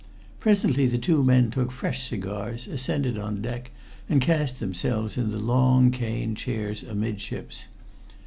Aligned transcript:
"Presently 0.39 0.87
the 0.87 0.97
two 0.97 1.23
men 1.23 1.51
took 1.51 1.71
fresh 1.71 2.09
cigars, 2.09 2.65
ascended 2.65 3.19
on 3.19 3.39
deck, 3.43 3.69
and 4.09 4.19
cast 4.19 4.59
themselves 4.59 5.15
in 5.15 5.29
the 5.29 5.37
long 5.37 5.91
cane 5.91 6.33
chairs 6.33 6.81
amidships. 6.81 7.65